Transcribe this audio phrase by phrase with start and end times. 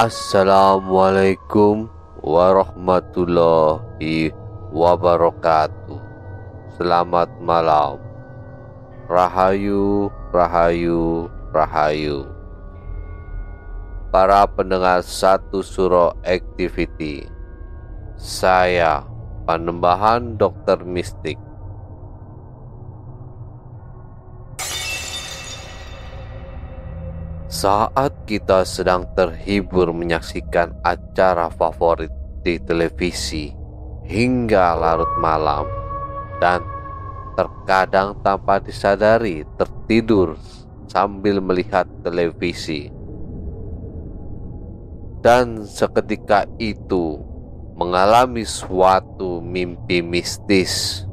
[0.00, 1.84] Assalamualaikum
[2.24, 4.32] warahmatullahi
[4.72, 6.00] wabarakatuh.
[6.72, 8.00] Selamat malam.
[9.12, 12.24] Rahayu, rahayu, rahayu.
[14.08, 17.28] Para pendengar satu suro activity.
[18.16, 19.04] Saya
[19.44, 21.36] Panembahan Dokter Mistik
[27.60, 32.08] Saat kita sedang terhibur menyaksikan acara favorit
[32.40, 33.52] di televisi
[34.08, 35.68] hingga larut malam
[36.40, 36.64] dan
[37.36, 40.40] terkadang tanpa disadari tertidur
[40.88, 42.88] sambil melihat televisi.
[45.20, 47.20] Dan seketika itu
[47.76, 51.04] mengalami suatu mimpi mistis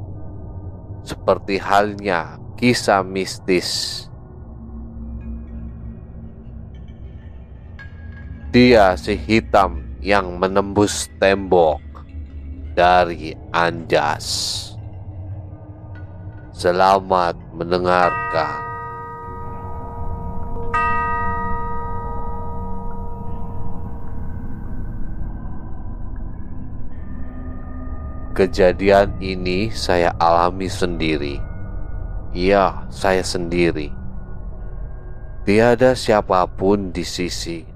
[1.04, 4.07] seperti halnya kisah mistis
[8.48, 11.84] Dia si hitam yang menembus tembok
[12.72, 14.24] dari Anjas.
[16.56, 18.64] Selamat mendengarkan.
[28.32, 31.36] Kejadian ini saya alami sendiri.
[32.32, 33.92] Ya, saya sendiri.
[35.44, 37.67] Tiada siapa pun di sisi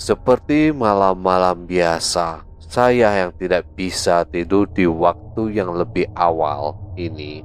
[0.00, 7.44] seperti malam-malam biasa, saya yang tidak bisa tidur di waktu yang lebih awal ini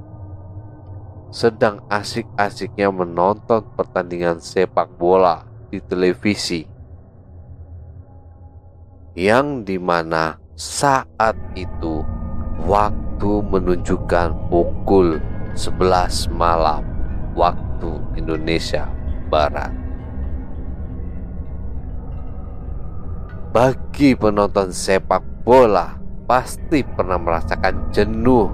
[1.36, 6.64] sedang asik-asiknya menonton pertandingan sepak bola di televisi.
[9.12, 12.00] Yang di mana saat itu
[12.64, 15.20] waktu menunjukkan pukul
[15.52, 16.80] 11 malam
[17.36, 18.88] waktu Indonesia
[19.28, 19.85] Barat.
[23.56, 25.96] Bagi penonton sepak bola,
[26.28, 28.52] pasti pernah merasakan jenuh.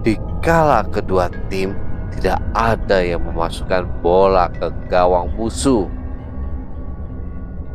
[0.00, 1.76] Dikala kedua tim
[2.16, 5.84] tidak ada yang memasukkan bola ke gawang musuh.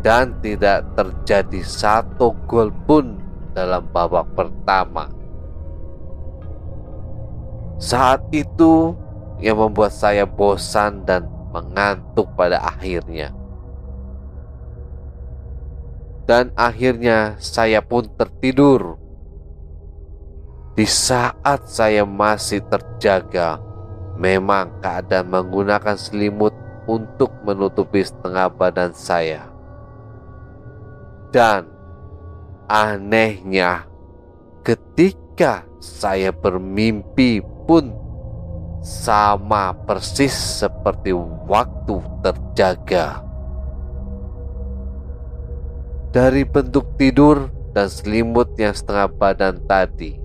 [0.01, 3.21] Dan tidak terjadi satu gol pun
[3.53, 5.05] dalam babak pertama.
[7.77, 8.97] Saat itu
[9.37, 13.44] yang membuat saya bosan dan mengantuk pada akhirnya
[16.25, 18.97] dan akhirnya saya pun tertidur.
[20.75, 23.61] Di saat saya masih terjaga,
[24.19, 26.51] memang keadaan menggunakan selimut
[26.89, 29.47] untuk menutupi setengah badan saya.
[31.31, 31.71] Dan
[32.67, 33.87] anehnya,
[34.65, 37.39] ketika saya bermimpi
[37.69, 37.95] pun
[38.83, 41.15] sama persis seperti
[41.47, 43.24] waktu terjaga
[46.15, 50.15] dari bentuk tidur dan selimut yang setengah badan tadi.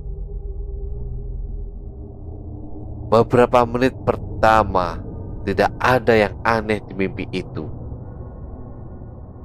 [3.10, 5.02] Beberapa menit pertama
[5.42, 7.66] tidak ada yang aneh di mimpi itu.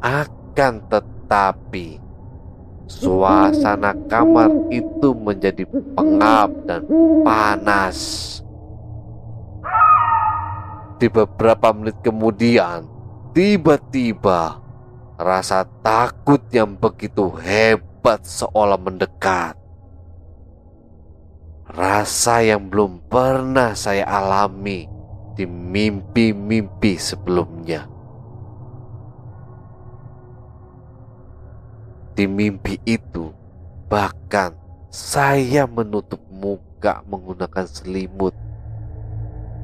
[0.05, 1.97] Akan tetapi
[2.85, 5.65] suasana kamar itu menjadi
[5.97, 6.85] pengap dan
[7.25, 7.97] panas.
[11.01, 12.85] Di beberapa menit kemudian,
[13.33, 14.64] tiba-tiba
[15.15, 19.55] rasa takut yang begitu hebat seolah mendekat.
[21.65, 24.87] Rasa yang belum pernah saya alami
[25.35, 27.89] di mimpi-mimpi sebelumnya.
[32.15, 33.27] Di mimpi itu,
[33.91, 34.55] bahkan
[34.87, 38.31] saya menutup muka menggunakan selimut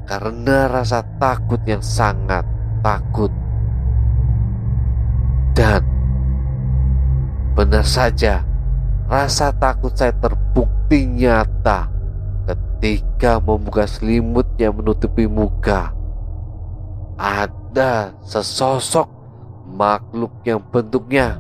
[0.04, 2.44] karena rasa takut yang sangat
[2.84, 3.32] takut.
[5.62, 5.86] Dan
[7.54, 8.42] benar saja,
[9.06, 11.86] rasa takut saya terbukti nyata
[12.50, 15.94] ketika membuka selimut yang menutupi muka.
[17.14, 19.06] Ada sesosok
[19.70, 21.38] makhluk yang bentuknya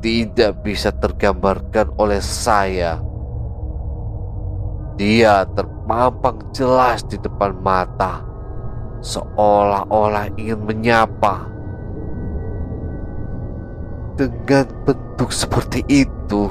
[0.00, 2.96] tidak bisa tergambarkan oleh saya.
[4.96, 8.24] Dia terpampang jelas di depan mata,
[9.04, 11.57] seolah-olah ingin menyapa.
[14.18, 16.50] Dengan bentuk seperti itu,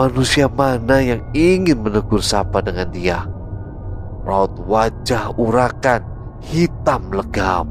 [0.00, 3.28] manusia mana yang ingin menegur sapa dengan dia?
[4.24, 6.00] Raut wajah urakan
[6.40, 7.68] hitam legam.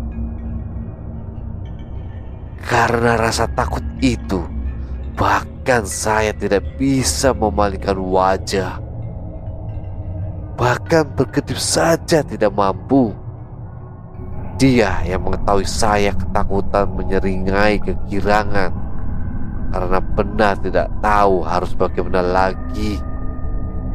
[2.62, 4.46] Karena rasa takut itu,
[5.20, 8.80] Bahkan saya tidak bisa memalingkan wajah.
[10.56, 13.12] Bahkan berkedip saja tidak mampu.
[14.56, 18.89] Dia yang mengetahui saya ketakutan menyeringai kegirangan
[19.70, 22.98] karena benar tidak tahu harus bagaimana lagi.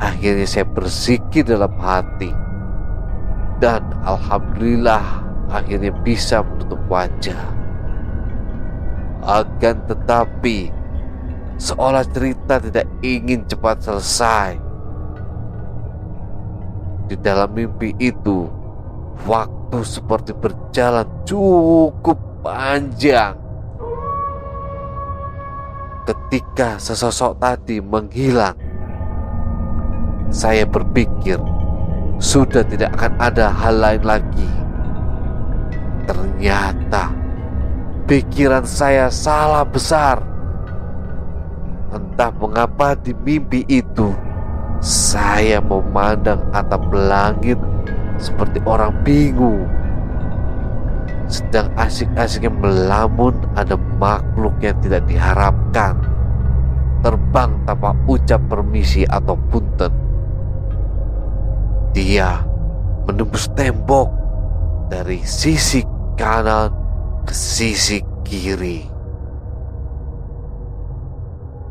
[0.02, 2.34] Akhirnya saya berzikir dalam hati
[3.62, 7.38] dan alhamdulillah akhirnya bisa menutup wajah.
[9.24, 10.68] Akan tetapi
[11.56, 14.60] seolah cerita tidak ingin cepat selesai.
[17.08, 18.48] Di dalam mimpi itu,
[19.24, 23.43] waktu seperti berjalan cukup panjang.
[26.04, 28.56] Ketika sesosok tadi menghilang,
[30.28, 31.40] saya berpikir
[32.20, 34.50] sudah tidak akan ada hal lain lagi.
[36.04, 37.08] Ternyata
[38.04, 40.34] pikiran saya salah besar
[41.94, 44.10] Entah mengapa di mimpi itu
[44.82, 47.54] saya memandang atap langit
[48.18, 49.62] seperti orang bingung.
[51.24, 55.96] Sedang asik-asiknya melamun ada makhluk yang tidak diharapkan.
[57.00, 59.92] Terbang tanpa ucap permisi atau punten.
[61.96, 62.42] Dia
[63.04, 64.08] menembus tembok
[64.88, 65.84] dari sisi
[66.16, 66.72] kanan
[67.24, 68.88] ke sisi kiri.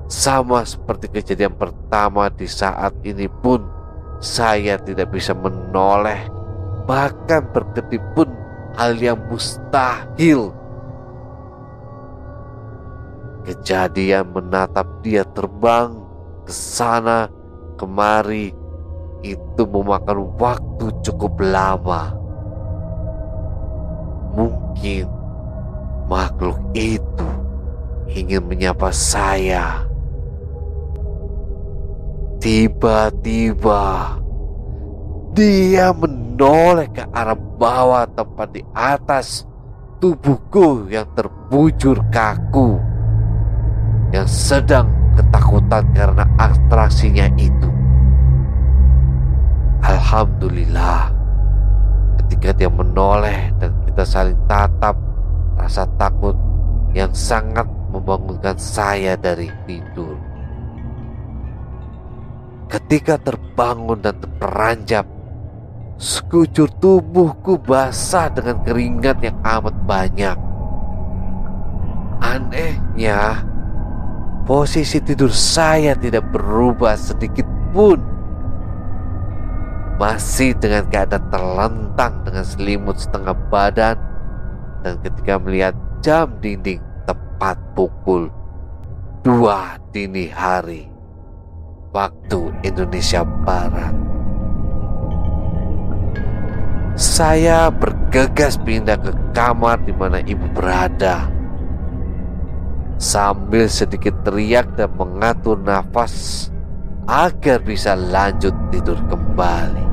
[0.10, 3.66] Sama seperti kejadian pertama di saat ini pun
[4.22, 6.30] saya tidak bisa menoleh
[6.86, 8.30] bahkan berkedip pun
[8.78, 10.54] hal yang mustahil.
[13.44, 16.00] Kejadian menatap dia terbang
[16.48, 17.28] ke sana
[17.76, 18.56] kemari
[19.24, 22.16] itu memakan waktu cukup lama.
[24.34, 25.08] Mungkin
[26.08, 27.30] makhluk itu
[28.12, 29.84] ingin menyapa saya.
[32.44, 34.20] Tiba-tiba
[35.32, 35.96] dia
[36.44, 39.48] menoleh ke arah bawah tempat di atas
[40.04, 42.76] tubuhku yang terbujur kaku
[44.12, 47.72] yang sedang ketakutan karena atraksinya itu.
[49.88, 51.16] Alhamdulillah
[52.20, 55.00] ketika dia menoleh dan kita saling tatap
[55.56, 56.36] rasa takut
[56.92, 60.20] yang sangat membangunkan saya dari tidur.
[62.68, 65.13] Ketika terbangun dan terperanjap,
[65.98, 70.38] sekujur tubuhku basah dengan keringat yang amat banyak.
[72.24, 73.44] Anehnya,
[74.48, 78.00] posisi tidur saya tidak berubah sedikit pun.
[80.02, 83.96] Masih dengan keadaan terlentang dengan selimut setengah badan
[84.84, 88.28] dan ketika melihat jam dinding tepat pukul
[89.24, 90.92] dua dini hari
[91.96, 94.03] waktu Indonesia Barat.
[96.94, 101.26] Saya bergegas pindah ke kamar di mana ibu berada.
[103.02, 106.48] Sambil sedikit teriak dan mengatur nafas
[107.10, 109.86] agar bisa lanjut tidur kembali.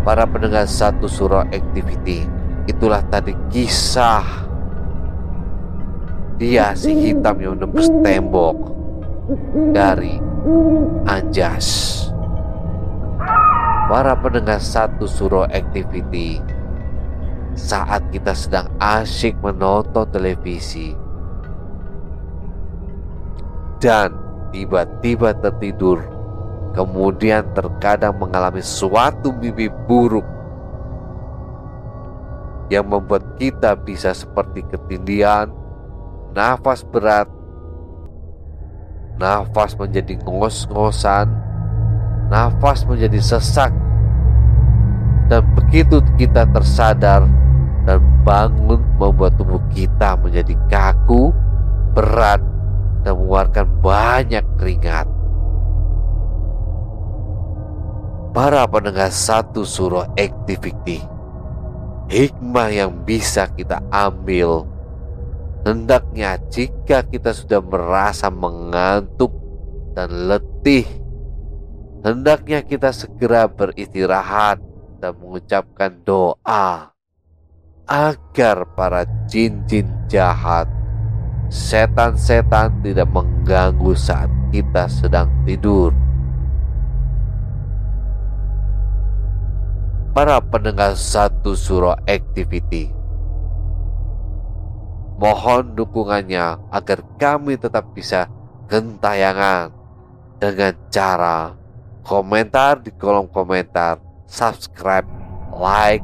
[0.00, 2.24] Para pendengar satu surah activity,
[2.64, 4.48] itulah tadi kisah
[6.40, 8.56] dia si hitam yang menembus tembok
[9.76, 10.29] dari
[11.04, 11.68] Anjas.
[13.92, 16.40] Para pendengar satu suro activity
[17.52, 20.96] saat kita sedang asyik menonton televisi
[23.82, 24.16] dan
[24.54, 26.00] tiba-tiba tertidur
[26.72, 30.24] kemudian terkadang mengalami suatu mimpi buruk
[32.70, 35.50] yang membuat kita bisa seperti ketindihan,
[36.32, 37.26] nafas berat,
[39.20, 41.28] nafas menjadi ngos-ngosan,
[42.32, 43.68] nafas menjadi sesak,
[45.28, 47.28] dan begitu kita tersadar
[47.84, 51.36] dan bangun membuat tubuh kita menjadi kaku,
[51.92, 52.40] berat,
[53.04, 55.04] dan mengeluarkan banyak keringat.
[58.32, 61.02] Para pendengar satu surah activity
[62.10, 64.66] hikmah yang bisa kita ambil.
[65.60, 69.28] Hendaknya jika kita sudah merasa mengantuk
[69.92, 70.88] dan letih,
[72.00, 74.56] hendaknya kita segera beristirahat
[75.04, 76.96] dan mengucapkan doa
[77.84, 80.64] agar para jin-jin jahat,
[81.52, 85.92] setan-setan tidak mengganggu saat kita sedang tidur.
[90.10, 92.99] para pendengar satu surah activity.
[95.20, 98.24] Mohon dukungannya agar kami tetap bisa
[98.72, 99.68] gentayangan
[100.40, 101.52] dengan cara
[102.00, 105.04] komentar di kolom komentar, subscribe,
[105.52, 106.00] like,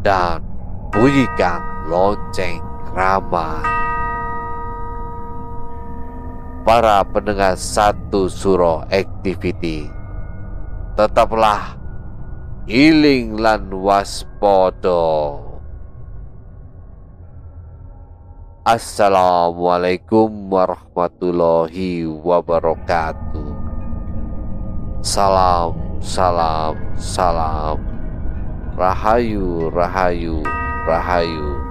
[0.00, 0.40] dan
[0.88, 1.60] bunyikan
[1.92, 2.64] lonceng
[2.96, 3.60] ramah.
[6.64, 9.92] Para pendengar satu surah activity,
[10.96, 11.76] tetaplah
[12.64, 15.51] iling lan waspada
[18.62, 23.50] Assalamualaikum warahmatullahi wabarakatuh.
[25.02, 27.82] Salam, salam, salam.
[28.78, 30.46] Rahayu, rahayu,
[30.86, 31.61] rahayu